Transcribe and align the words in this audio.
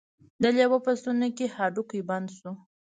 د 0.41 0.43
لیوه 0.57 0.77
په 0.85 0.91
ستوني 0.99 1.29
کې 1.37 1.53
هډوکی 1.55 2.01
بند 2.09 2.27
شو. 2.37 2.51